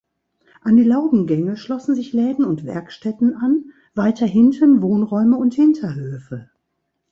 [0.63, 6.49] An die Laubengänge schlossen sich Läden und Werkstätten an, weiter hinten Wohnräume und Hinterhöfe.